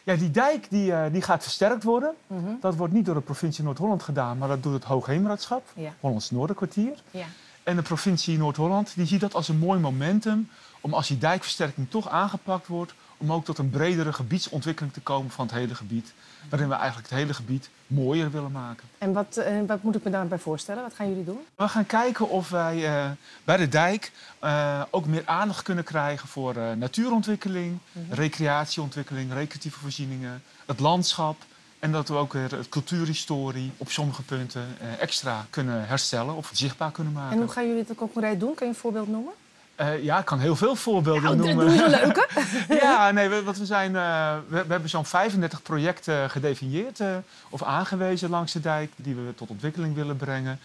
Ja, 0.03 0.15
die 0.15 0.31
dijk 0.31 0.69
die, 0.69 0.93
eh, 0.93 1.11
die 1.11 1.21
gaat 1.21 1.43
versterkt 1.43 1.83
worden. 1.83 2.13
Mhm. 2.27 2.49
Dat 2.61 2.75
wordt 2.75 2.93
niet 2.93 3.05
door 3.05 3.15
de 3.15 3.21
provincie 3.21 3.63
Noord-Holland 3.63 4.03
gedaan, 4.03 4.37
maar 4.37 4.47
dat 4.47 4.63
doet 4.63 4.73
het 4.73 4.83
Hoogheemraadschap, 4.83 5.63
Ja. 5.73 5.93
Hollands 5.99 6.31
Noorderkwartier. 6.31 6.93
Ja. 7.11 7.25
En 7.63 7.75
de 7.75 7.81
provincie 7.81 8.37
Noord-Holland 8.37 8.95
die 8.95 9.05
ziet 9.05 9.19
dat 9.19 9.33
als 9.33 9.47
een 9.47 9.57
mooi 9.57 9.79
momentum 9.79 10.49
om 10.81 10.93
als 10.93 11.07
die 11.07 11.17
dijkversterking 11.17 11.89
toch 11.89 12.09
aangepakt 12.09 12.67
wordt, 12.67 12.93
om 13.19 13.31
ook 13.31 13.45
tot 13.45 13.57
een 13.57 13.69
bredere 13.69 14.13
gebiedsontwikkeling 14.13 14.93
te 14.93 14.99
komen 15.01 15.31
van 15.31 15.45
het 15.45 15.55
hele 15.55 15.75
gebied. 15.75 16.13
Waarin 16.49 16.67
we 16.69 16.75
eigenlijk 16.75 17.09
het 17.09 17.19
hele 17.19 17.33
gebied 17.33 17.69
mooier 17.87 18.31
willen 18.31 18.51
maken. 18.51 18.87
En 18.97 19.13
wat, 19.13 19.37
eh, 19.37 19.55
wat 19.67 19.83
moet 19.83 19.95
ik 19.95 20.03
me 20.03 20.09
daarbij 20.09 20.37
voorstellen? 20.37 20.83
Wat 20.83 20.93
gaan 20.93 21.09
jullie 21.09 21.23
doen? 21.23 21.39
We 21.55 21.67
gaan 21.67 21.85
kijken 21.85 22.29
of 22.29 22.49
wij 22.49 22.85
eh, 22.85 23.11
bij 23.43 23.57
de 23.57 23.67
dijk 23.67 24.11
eh, 24.39 24.81
ook 24.89 25.05
meer 25.05 25.23
aandacht 25.25 25.63
kunnen 25.63 25.83
krijgen 25.83 26.27
voor 26.27 26.55
natuurontwikkeling, 26.77 27.77
recreatieontwikkeling, 28.09 29.33
recreatieve 29.33 29.79
voorzieningen, 29.79 30.43
het 30.65 30.79
landschap. 30.79 31.37
En 31.79 31.91
dat 31.91 32.07
we 32.07 32.15
ook 32.15 32.33
weer 32.33 32.51
het 32.51 32.69
cultuurhistorie 32.69 33.71
op 33.77 33.91
sommige 33.91 34.23
punten 34.23 34.65
extra 34.99 35.45
kunnen 35.49 35.87
herstellen 35.87 36.35
of 36.35 36.49
zichtbaar 36.53 36.91
kunnen 36.91 37.13
maken. 37.13 37.31
En 37.31 37.43
hoe 37.43 37.51
gaan 37.51 37.67
jullie 37.67 37.83
het 37.87 37.97
concreet 37.97 38.39
doen? 38.39 38.53
Kan 38.53 38.67
je 38.67 38.73
een 38.73 38.79
voorbeeld 38.79 39.07
noemen? 39.07 39.33
Eh, 39.79 40.03
ja, 40.03 40.19
ik 40.19 40.25
kan 40.25 40.39
heel 40.39 40.55
veel 40.55 40.75
voorbeelden 40.75 41.23
Nou, 41.23 41.35
noemen. 41.37 41.67
doe 41.67 41.83
een 41.83 41.89
leuke. 41.89 42.27
ja, 42.81 43.11
nee, 43.11 43.29
we, 43.29 43.43
wat 43.43 43.57
we, 43.57 43.65
zijn, 43.65 43.95
eh, 43.95 44.35
we, 44.47 44.63
we 44.65 44.71
hebben 44.71 44.89
zo'n 44.89 45.05
35 45.05 45.61
projecten 45.61 46.29
gedefinieerd 46.29 46.99
eh, 46.99 47.15
of 47.49 47.63
aangewezen 47.63 48.29
langs 48.29 48.53
de 48.53 48.59
dijk 48.59 48.91
die 48.95 49.15
we 49.15 49.35
tot 49.35 49.49
ontwikkeling 49.49 49.95
willen 49.95 50.17
brengen. 50.17 50.59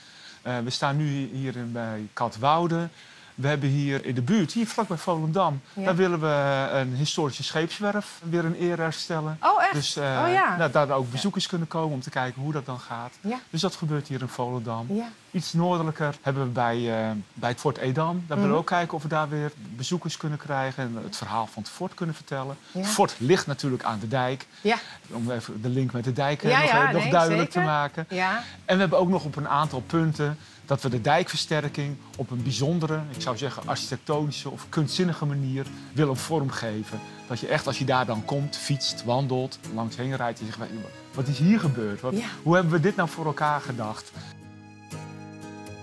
We 0.64 0.70
staan 0.70 0.96
nu 0.96 1.28
hier 1.32 1.56
in, 1.56 1.72
bij 1.72 2.08
Katwoude. 2.12 2.88
We 3.34 3.48
hebben 3.48 3.68
hier 3.68 4.04
in 4.04 4.14
de 4.14 4.22
buurt, 4.22 4.52
hier 4.52 4.66
vlakbij 4.66 4.96
Volendam, 4.96 5.60
Ja. 5.72 5.84
daar 5.84 5.96
willen 5.96 6.20
we 6.20 6.68
een 6.72 6.94
historische 6.94 7.42
scheepswerf 7.42 8.20
weer 8.22 8.44
een 8.44 8.56
eer 8.62 8.78
herstellen. 8.78 9.38
Oh, 9.40 9.62
echt? 9.62 9.72
Dus 9.72 9.96
eh, 9.96 10.02
oh 10.26 10.32
ja. 10.32 10.56
nou, 10.56 10.70
daar 10.70 10.90
ook 10.90 11.10
bezoekers 11.10 11.46
kunnen 11.46 11.68
komen 11.68 11.94
om 11.94 12.00
te 12.00 12.10
kijken 12.10 12.42
hoe 12.42 12.52
dat 12.52 12.66
dan 12.66 12.78
gaat. 12.80 13.12
Ja. 13.20 13.38
Dus 13.50 13.60
dat 13.60 13.76
gebeurt 13.76 14.08
hier 14.08 14.20
in 14.20 14.28
Volendam. 14.28 14.86
Ja. 14.88 15.08
Iets 15.30 15.52
noordelijker 15.52 16.14
hebben 16.22 16.42
we 16.42 16.48
bij, 16.48 16.76
eh, 17.04 17.10
bij 17.32 17.50
het 17.50 17.60
Fort 17.60 17.76
Edam. 17.78 18.14
Daar 18.14 18.22
willen 18.26 18.42
we 18.42 18.48
Mhm. 18.48 18.58
ook 18.58 18.66
kijken 18.66 18.94
of 18.96 19.02
we 19.02 19.08
daar 19.08 19.28
weer 19.28 19.52
bezoekers 19.76 20.16
kunnen 20.16 20.38
krijgen 20.38 20.82
en 20.84 20.98
het 21.04 21.16
verhaal 21.16 21.46
van 21.46 21.62
het 21.62 21.72
fort 21.72 21.94
kunnen 21.94 22.14
vertellen. 22.14 22.56
Het 22.72 22.86
fort 22.86 23.14
ligt 23.18 23.46
natuurlijk 23.46 23.82
aan 23.82 23.98
de 23.98 24.08
dijk. 24.08 24.46
Ja. 24.60 24.76
Om 25.10 25.30
even 25.30 25.62
de 25.62 25.68
link 25.68 25.92
met 25.92 26.04
de 26.04 26.12
dijk 26.12 26.42
eh, 26.42 26.60
nog, 26.60 26.70
eh, 26.70 26.82
nog 26.92 27.02
nee, 27.02 27.10
duidelijk 27.10 27.52
zeker. 27.52 27.60
te 27.60 27.60
maken. 27.60 28.06
Ja. 28.08 28.42
En 28.64 28.74
we 28.74 28.80
hebben 28.80 28.98
ook 28.98 29.08
nog 29.08 29.24
op 29.24 29.36
een 29.36 29.48
aantal 29.48 29.80
punten 29.80 30.38
dat 30.66 30.82
we 30.82 30.88
de 30.88 31.00
dijkversterking 31.00 31.96
op 32.16 32.30
een 32.30 32.42
bijzondere, 32.42 33.00
ik 33.10 33.22
zou 33.22 33.36
zeggen 33.36 33.62
architectonische 33.66 34.50
of 34.50 34.66
kunstzinnige 34.68 35.24
manier 35.24 35.66
willen 35.92 36.16
vormgeven. 36.16 37.00
Dat 37.28 37.40
je 37.40 37.46
echt 37.46 37.66
als 37.66 37.78
je 37.78 37.84
daar 37.84 38.06
dan 38.06 38.24
komt, 38.24 38.56
fietst, 38.56 39.04
wandelt, 39.04 39.58
langs 39.74 39.96
heen 39.96 40.16
rijdt 40.16 40.38
en 40.40 40.46
je 40.46 40.52
zegt, 40.52 40.70
wat 41.14 41.28
is 41.28 41.38
hier 41.38 41.60
gebeurd? 41.60 42.00
Wat, 42.00 42.12
Ja. 42.16 42.26
Hoe 42.42 42.54
hebben 42.54 42.72
we 42.72 42.80
dit 42.80 42.96
nou 42.96 43.08
voor 43.08 43.26
elkaar 43.26 43.60
gedacht? 43.60 44.12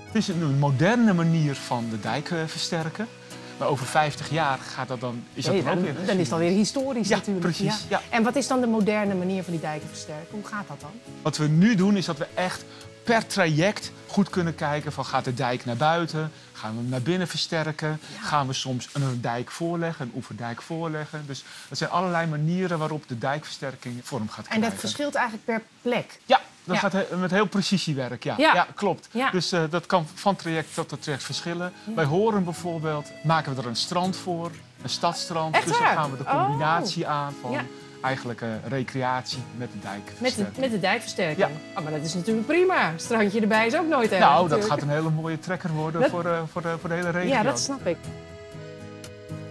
Het 0.05 0.15
is 0.15 0.27
een 0.27 0.59
moderne 0.59 1.13
manier 1.13 1.55
van 1.55 1.85
de 1.89 1.99
dijk 1.99 2.31
eh, 2.31 2.37
versterken. 2.45 3.07
Maar 3.57 3.67
over 3.67 3.85
50 3.85 4.29
jaar 4.29 4.57
gaat 4.57 4.87
dat 4.87 4.99
dan, 4.99 5.23
is 5.33 5.43
dat 5.43 5.53
Nee, 5.53 5.63
dan 5.63 5.71
ook 5.71 5.85
dan, 5.85 5.95
weer... 5.95 6.05
dan 6.05 6.17
is 6.17 6.23
het 6.23 6.31
alweer 6.31 6.49
historisch 6.51 7.07
Ja, 7.07 7.15
natuurlijk. 7.15 7.45
precies, 7.45 7.85
ja. 7.89 8.01
En 8.09 8.23
wat 8.23 8.35
is 8.35 8.47
dan 8.47 8.61
de 8.61 8.67
moderne 8.67 9.13
manier 9.15 9.43
van 9.43 9.51
die 9.53 9.61
dijken 9.61 9.87
versterken? 9.87 10.27
Hoe 10.31 10.45
gaat 10.45 10.67
dat 10.67 10.81
dan? 10.81 10.89
Wat 11.21 11.37
we 11.37 11.47
nu 11.47 11.75
doen 11.75 11.97
is 11.97 12.05
dat 12.05 12.17
we 12.17 12.27
echt 12.33 12.65
per 13.03 13.27
traject 13.27 13.91
goed 14.11 14.29
kunnen 14.29 14.55
kijken 14.55 14.91
van 14.91 15.05
gaat 15.05 15.25
de 15.25 15.33
dijk 15.33 15.65
naar 15.65 15.75
buiten, 15.75 16.31
gaan 16.53 16.71
we 16.75 16.77
hem 16.81 16.89
naar 16.89 17.01
binnen 17.01 17.27
versterken, 17.27 17.99
gaan 18.21 18.47
we 18.47 18.53
soms 18.53 18.89
een 18.93 19.21
dijk 19.21 19.51
voorleggen, 19.51 20.05
een 20.05 20.11
oeverdijk 20.15 20.61
voorleggen. 20.61 21.23
Dus 21.27 21.43
dat 21.69 21.77
zijn 21.77 21.89
allerlei 21.89 22.27
manieren 22.27 22.79
waarop 22.79 23.07
de 23.07 23.17
dijkversterking 23.17 23.99
vorm 24.03 24.29
gaat 24.29 24.37
En 24.37 24.43
krijgen. 24.43 24.69
dat 24.69 24.79
verschilt 24.79 25.15
eigenlijk 25.15 25.45
per 25.45 25.61
plek. 25.81 26.19
Ja, 26.25 26.41
dat 26.63 26.75
Ja. 26.75 26.81
gaat 26.81 26.91
he- 26.93 27.15
met 27.17 27.31
heel 27.31 27.45
precisiewerk. 27.47 28.23
Ja, 28.23 28.33
Ja. 28.37 28.53
ja. 28.53 28.67
klopt. 28.75 29.07
Ja. 29.11 29.29
Dus 29.29 29.51
eh, 29.51 29.63
dat 29.69 29.85
kan 29.85 30.07
van 30.13 30.35
traject 30.35 30.73
tot 30.73 31.01
traject 31.01 31.23
verschillen. 31.23 31.73
Bij 31.85 32.05
Horen 32.05 32.43
bijvoorbeeld 32.43 33.11
maken 33.23 33.55
we 33.55 33.61
er 33.61 33.67
een 33.67 33.75
strand 33.75 34.15
voor, 34.15 34.51
een 34.81 34.89
stadstrand. 34.89 35.55
Echt 35.55 35.67
dus 35.67 35.77
dan 35.77 35.87
gaan 35.87 36.11
we 36.11 36.17
de 36.17 36.23
Oh. 36.23 36.43
combinatie 36.45 37.07
aan 37.07 37.33
van. 37.41 37.51
Eigenlijk 38.01 38.41
eh, 38.41 38.47
recreatie 38.67 39.43
met 39.57 39.71
de 39.71 39.79
dijk. 39.79 40.11
Met 40.17 40.35
de, 40.35 40.45
met 40.61 40.71
de 40.71 40.79
dijkversterking. 40.79 41.37
Ja. 41.37 41.49
Oh, 41.77 41.83
maar 41.83 41.91
dat 41.93 42.01
is 42.05 42.13
natuurlijk 42.13 42.47
prima. 42.47 42.91
Strandje 42.95 43.41
erbij 43.41 43.65
is 43.67 43.75
ook 43.75 43.87
nooit 43.87 44.11
erg. 44.11 44.19
Nou, 44.19 44.33
dat 44.35 44.41
natuurlijk. 44.49 44.69
gaat 44.71 44.81
een 44.81 44.95
hele 44.95 45.09
mooie 45.09 45.39
trekker 45.39 45.69
worden 45.69 46.01
Dat- 46.01 46.09
voor, 46.09 46.25
eh, 46.25 46.39
voor, 46.51 46.61
de, 46.61 46.75
voor 46.79 46.89
de 46.89 46.95
hele 46.95 47.09
regio. 47.09 47.29
Ja, 47.29 47.43
dat 47.43 47.59
snap 47.59 47.85
ik. 47.87 47.97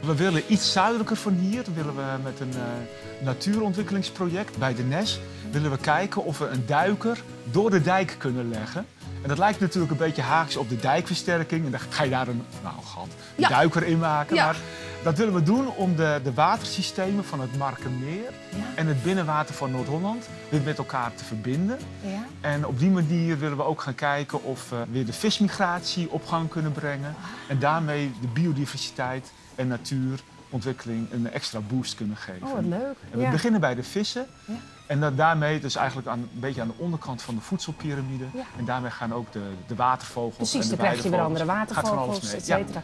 We 0.03 0.15
willen 0.15 0.43
iets 0.47 0.73
zuidelijker 0.73 1.17
van 1.17 1.33
hier. 1.33 1.63
Willen 1.75 1.97
we 1.97 2.03
met 2.23 2.41
een 2.41 2.53
eh, 2.55 3.25
natuurontwikkelingsproject 3.25 4.59
bij 4.59 4.75
de 4.75 4.83
NES... 4.83 5.21
willen 5.51 5.71
we 5.71 5.79
kijken 5.79 6.25
of 6.25 6.39
we 6.39 6.47
een 6.47 6.67
duiker 6.67 7.23
door 7.45 7.71
de 7.71 7.81
dijk 7.83 8.15
kunnen 8.19 8.49
leggen. 8.49 8.87
En 9.23 9.29
dat 9.29 9.39
lijkt 9.39 9.61
natuurlijk 9.61 9.93
een 9.93 9.97
beetje 9.99 10.23
haaks 10.23 10.57
op 10.57 10.69
de 10.69 10.77
dijkversterking. 10.77 11.65
En 11.65 11.71
dan 11.71 11.81
ga 11.89 12.03
je 12.05 12.11
daar 12.11 12.29
een, 12.29 12.43
nou, 12.63 12.75
een 12.77 13.11
Ja. 13.37 13.49
duiker 13.49 13.83
in 13.83 13.99
maken. 13.99 14.35
Ja. 14.37 14.45
Maar 14.45 14.57
dat 15.03 15.19
willen 15.19 15.35
we 15.35 15.43
doen 15.43 15.69
om 15.77 15.97
de, 15.97 16.21
de 16.25 16.35
watersystemen 16.35 17.25
van 17.25 17.41
het 17.41 17.57
Markenmeer... 17.59 18.33
Ja. 18.51 18.57
en 18.75 18.87
het 18.87 19.03
binnenwater 19.03 19.55
van 19.55 19.71
Noord-Holland 19.71 20.29
weer 20.49 20.61
met 20.63 20.79
elkaar 20.79 21.15
te 21.15 21.25
verbinden. 21.25 21.79
Ja. 22.01 22.25
En 22.41 22.67
op 22.67 22.79
die 22.79 22.91
manier 22.91 23.39
willen 23.39 23.57
we 23.57 23.63
ook 23.63 23.81
gaan 23.81 23.95
kijken 23.95 24.45
of 24.45 24.71
we 24.71 24.85
weer 24.91 25.07
de 25.07 25.13
vismigratie 25.13 26.11
op 26.11 26.27
gang 26.27 26.49
kunnen 26.49 26.73
brengen. 26.73 27.15
En 27.49 27.59
daarmee 27.59 28.13
de 28.21 28.27
biodiversiteit 28.27 29.33
en 29.55 29.69
natuurontwikkeling 29.69 31.13
een 31.13 31.33
extra 31.33 31.61
boost 31.61 31.95
kunnen 31.95 32.17
geven. 32.17 32.47
Oh, 32.47 32.55
wat 32.55 32.65
leuk. 32.65 32.97
En 33.11 33.19
we 33.19 33.21
ja. 33.21 33.31
beginnen 33.31 33.61
bij 33.61 33.75
de 33.75 33.83
vissen. 33.83 34.27
Ja. 34.45 34.55
En 34.87 35.01
dat 35.01 35.17
daarmee 35.17 35.61
dus 35.61 35.75
eigenlijk 35.77 36.09
aan, 36.09 36.19
een 36.19 36.41
beetje 36.41 36.61
aan 36.61 36.69
de 36.69 36.75
onderkant 36.77 37.23
van 37.23 37.35
de 37.35 37.41
voedselpiramide. 37.41 38.25
Ja. 38.35 38.43
En 38.59 38.65
daarmee 38.65 38.91
gaan 38.91 39.15
ook 39.15 39.33
de, 39.33 39.43
de 39.67 39.75
watervogels 39.75 40.37
Precies, 40.37 40.55
en 40.55 40.61
de 40.61 40.69
dan 40.69 40.87
krijg 40.87 41.03
je 41.03 41.11
weer 41.11 41.21
andere 41.21 41.45
watervogels, 41.45 42.21
mee. 42.23 42.35
et 42.35 42.45
cetera. 42.45 42.83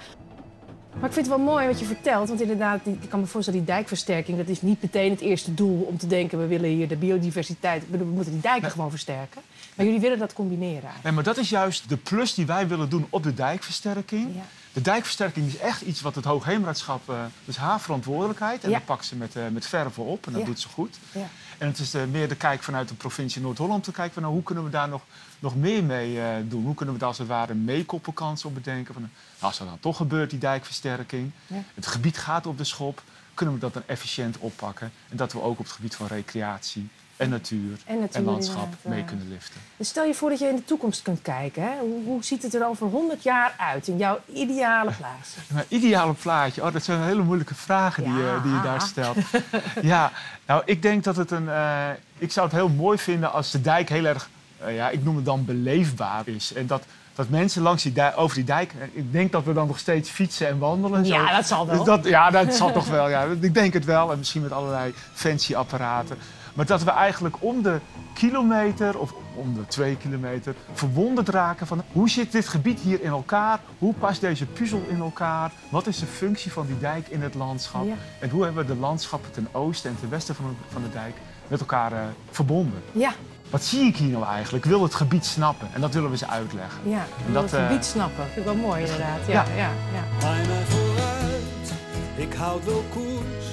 Maar 1.00 1.09
ik 1.09 1.15
vind 1.15 1.26
het 1.26 1.37
wel 1.37 1.45
mooi 1.45 1.67
wat 1.67 1.79
je 1.79 1.85
vertelt. 1.85 2.29
Want 2.29 2.41
inderdaad, 2.41 2.81
ik 2.87 3.09
kan 3.09 3.21
me 3.21 3.26
voorstellen, 3.26 3.61
die 3.61 3.69
dijkversterking... 3.69 4.37
dat 4.37 4.49
is 4.49 4.62
niet 4.62 4.83
meteen 4.83 5.11
het 5.11 5.21
eerste 5.21 5.55
doel 5.55 5.81
om 5.81 5.99
te 5.99 6.07
denken... 6.07 6.38
we 6.38 6.47
willen 6.47 6.71
hier 6.71 6.88
de 6.88 6.97
biodiversiteit... 6.97 7.83
we 7.91 8.05
moeten 8.05 8.33
die 8.33 8.41
dijken 8.41 8.62
Nee. 8.62 8.71
gewoon 8.71 8.91
versterken. 8.91 9.41
Maar 9.75 9.87
jullie 9.87 10.00
willen 10.00 10.19
dat 10.19 10.33
combineren 10.33 10.73
eigenlijk. 10.73 11.05
Nee, 11.05 11.12
maar 11.12 11.23
dat 11.23 11.37
is 11.37 11.49
juist 11.49 11.88
de 11.88 11.97
plus 11.97 12.35
die 12.35 12.47
wij 12.47 12.69
willen 12.69 12.88
doen 12.88 13.07
op 13.11 13.23
de 13.23 13.35
dijkversterking. 13.35 14.29
Ja. 14.35 14.43
De 14.76 14.83
dijkversterking 14.83 15.47
is 15.47 15.56
echt 15.56 15.80
iets 15.80 16.00
wat 16.00 16.14
het 16.14 16.25
Hoogheemraadschap... 16.25 17.11
eh 17.11 17.25
dus 17.45 17.56
haar 17.56 17.80
verantwoordelijkheid. 17.80 18.64
En 18.64 18.71
Ja. 18.71 18.76
dat 18.76 18.85
pakt 18.87 19.04
ze 19.04 19.16
met, 19.16 19.37
eh, 19.37 19.42
met 19.49 19.66
verve 19.66 20.00
op 20.00 20.26
en 20.26 20.33
dat 20.33 20.40
Ja. 20.40 20.47
doet 20.47 20.61
ze 20.61 20.68
goed. 20.68 20.97
Ja. 21.12 21.28
En 21.59 21.66
het 21.66 21.78
is 21.78 21.95
eh, 21.95 22.02
meer 22.04 22.28
de 22.28 22.37
kijk 22.37 22.62
vanuit 22.62 22.88
de 22.88 22.95
provincie 22.95 23.42
Noord-Holland. 23.42 23.85
Te 23.85 23.92
kijken 23.92 24.12
van 24.14 24.23
nou, 24.23 24.35
hoe 24.35 24.42
kunnen 24.42 24.64
we 24.64 24.71
daar 24.71 24.88
nog, 24.88 25.02
nog 25.38 25.56
meer 25.56 25.85
mee 25.85 26.49
doen? 26.49 26.64
Hoe 26.64 26.75
kunnen 26.75 26.95
we 26.95 27.00
daar 27.00 27.09
als 27.09 27.18
het 27.18 27.26
ware 27.28 27.52
een 27.52 27.64
meekoppelkans 27.64 28.45
op 28.45 28.54
bedenken? 28.54 28.92
Van, 28.95 29.02
nou, 29.02 29.14
als 29.40 29.59
er 29.61 29.66
dan 29.66 29.80
toch 29.80 29.97
gebeurt, 29.97 30.30
die 30.30 30.38
dijkversterking. 30.38 31.30
Het 31.75 31.87
gebied 31.87 32.18
gaat 32.18 32.47
op 32.47 32.59
de 32.59 32.64
schop. 32.64 33.02
Kunnen 33.35 33.54
we 33.54 33.61
dat 33.61 33.73
dan 33.75 33.83
efficiënt 33.87 34.38
oppakken? 34.38 34.92
En 35.09 35.16
dat 35.16 35.33
we 35.33 35.40
ook 35.40 35.59
op 35.59 35.64
het 35.64 35.75
gebied 35.75 35.95
van 35.95 36.06
recreatie 36.06 36.88
en 37.16 37.28
natuur 37.28 37.76
En 37.87 37.99
natuur 38.00 38.16
en 38.16 38.25
landschap 38.25 38.68
mee 38.82 39.00
eh. 39.00 39.06
kunnen 39.06 39.28
liften. 39.28 39.61
Dus 39.76 39.88
stel 39.88 40.04
je 40.04 40.14
voor 40.14 40.30
dat 40.30 40.38
je 40.38 40.49
in 40.49 40.56
de 40.56 40.64
toekomst 40.64 41.02
kunt 41.02 41.23
kijken. 41.23 41.62
Hè? 41.62 41.78
Hoe, 41.80 42.04
hoe 42.04 42.25
ziet 42.25 42.42
het 42.42 42.54
er 42.54 42.66
over 42.66 42.87
100 42.87 43.23
jaar 43.23 43.54
uit 43.58 43.88
in 43.88 43.96
jouw 43.96 44.20
ideale 44.32 44.90
plaats? 44.99 45.35
Mijn 45.52 45.66
ideale 45.68 46.12
plaatje, 46.12 46.62
oh, 46.62 46.73
dat 46.73 46.85
zijn 46.85 47.02
hele 47.02 47.23
moeilijke 47.23 47.54
vragen 47.54 48.04
die, 48.04 48.12
je- 48.12 48.23
Ja. 48.23 48.38
die 48.38 48.52
je 48.52 48.61
daar 48.62 48.80
stelt. 48.80 49.16
ja, 49.82 50.12
nou, 50.46 50.62
ik 50.64 50.82
denk 50.82 51.04
dat 51.04 51.16
het 51.16 51.30
een. 51.30 51.49
eh, 51.49 51.88
ik 52.18 52.32
zou 52.32 52.46
het 52.46 52.54
heel 52.56 52.68
mooi 52.68 52.99
vinden 52.99 53.32
als 53.32 53.50
de 53.50 53.61
dijk 53.61 53.88
heel 53.88 54.04
erg, 54.04 54.28
eh, 54.58 54.75
ja, 54.76 54.88
ik 54.90 55.04
noem 55.04 55.16
het 55.16 55.25
dan 55.25 55.44
beleefbaar 55.44 56.28
is. 56.28 56.52
En 56.52 56.66
dat, 56.66 56.82
dat 57.16 57.28
mensen 57.28 57.62
langs 57.62 57.82
die 57.82 57.92
dijk, 57.92 58.18
over 58.18 58.37
die 58.37 58.44
dijk, 58.44 58.73
eh, 58.73 58.87
ik 58.92 59.12
denk 59.12 59.32
dat 59.32 59.44
we 59.44 59.52
dan 59.52 59.66
nog 59.66 59.78
steeds 59.78 60.11
fietsen 60.11 60.49
en 60.49 60.58
wandelen. 60.58 60.99
en 60.99 61.06
zo. 61.06 61.14
Ja, 61.14 61.37
dat 61.37 61.46
zal 61.46 61.66
wel. 61.66 61.76
Dus 61.76 61.87
dat, 61.87 62.04
ja, 62.04 62.30
dat 62.30 62.54
zal 62.54 62.73
toch 62.73 62.88
wel. 62.88 63.08
Ja. 63.08 63.26
Ik 63.40 63.54
denk 63.54 63.73
het 63.73 63.85
wel. 63.85 64.12
En 64.12 64.18
misschien 64.18 64.42
met 64.42 64.52
allerlei 64.52 64.94
fancy 65.12 65.54
apparaten. 65.54 66.16
Maar 66.54 66.66
dat 66.66 66.82
we 66.82 66.90
eigenlijk 66.90 67.37
om 67.38 67.62
de 67.62 67.78
kilometer 68.14 68.99
of 68.99 69.14
om 69.35 69.54
de 69.54 69.66
twee 69.66 69.96
kilometer 69.96 70.54
verwonderd 70.73 71.28
raken 71.28 71.66
van 71.66 71.82
hoe 71.92 72.11
zit 72.11 72.32
dit 72.32 72.49
gebied 72.49 72.80
hier 72.80 73.02
in 73.02 73.11
elkaar? 73.11 73.61
Hoe 73.78 73.94
past 73.94 74.20
deze 74.20 74.46
puzzel 74.46 74.82
in 74.88 75.00
elkaar? 75.00 75.52
Wat 75.68 75.87
is 75.87 75.99
de 75.99 76.06
functie 76.06 76.52
van 76.52 76.66
die 76.66 76.78
dijk 76.78 77.08
in 77.08 77.23
het 77.23 77.35
landschap? 77.35 77.87
Ja. 77.87 77.94
En 78.20 78.30
hoe 78.30 78.44
hebben 78.44 78.66
we 78.66 78.75
de 78.75 78.80
landschappen 78.80 79.30
ten 79.30 79.49
oosten 79.52 79.90
en 79.90 79.96
ten 80.00 80.11
westen 80.11 80.35
van 80.35 80.44
de, 80.44 80.73
van 80.73 80.82
de 80.82 80.90
dijk 80.90 81.14
met 81.49 81.61
elkaar 81.61 81.92
eh, 81.92 81.99
verbonden? 82.30 82.82
Ja, 82.92 83.12
Wat 83.50 83.62
zie 83.65 83.87
ik 83.87 83.97
hier 83.97 84.11
nou 84.11 84.25
eigenlijk? 84.25 84.65
Ik 84.65 84.71
wil 84.71 84.83
het 84.83 84.95
gebied 84.95 85.25
snappen 85.25 85.69
en 85.73 85.81
dat 85.81 85.95
willen 85.95 86.11
we 86.11 86.17
ze 86.17 86.29
uitleggen. 86.29 86.81
ja. 86.91 87.05
En 87.26 87.33
dat 87.33 87.43
het 87.43 87.53
eh, 87.53 87.67
gebied 87.67 87.85
snappen. 87.85 88.25
Vind 88.25 88.37
ik 88.37 88.45
wel 88.45 88.55
mooi 88.55 88.81
inderdaad. 88.81 89.19
Ja, 89.26 89.33
Ja. 89.33 89.45
ja. 89.57 89.71
Ja, 89.95 90.03
Bij 90.21 90.47
mij 90.47 90.65
vooruit, 90.65 91.73
ik 92.17 92.35
houd 92.35 92.65
wel 92.65 92.85
koers. 92.93 93.47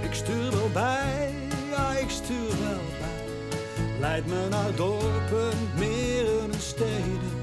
Ik 0.00 0.14
stuur 0.14 0.50
wel 0.50 0.70
bij, 0.72 1.34
ja 1.70 1.90
ik 1.92 2.10
stuur 2.10 2.48
wel 2.48 2.80
bij. 3.00 3.16
Leid 4.00 4.26
me 4.26 4.46
naar 4.50 4.74
dorpen, 4.74 5.52
meren 5.78 6.52
en 6.52 6.60
steden. 6.60 7.36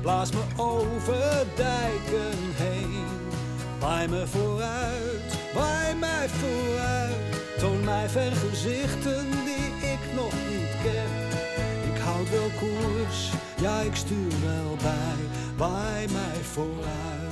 Blaas 0.00 0.30
me 0.32 0.42
over 0.56 1.44
dijken 1.56 2.38
heen. 2.54 3.04
Bij 3.80 4.08
me 4.08 4.26
vooruit, 4.26 5.34
bij 5.54 5.94
mij 6.00 6.28
vooruit. 6.28 7.16
Toon 7.58 7.84
mij 7.84 8.08
vergezichten 8.08 9.26
die 9.44 9.90
ik 9.90 9.98
nog 10.14 10.32
Ik 11.92 11.98
houd 12.04 12.30
wel 12.30 12.50
koers, 12.58 13.30
ja 13.60 13.80
ik 13.80 13.94
stuur 13.94 14.32
wel 14.44 14.76
bij. 14.82 15.16
Bij 15.56 16.06
mij 16.12 16.42
vooruit. 16.42 17.27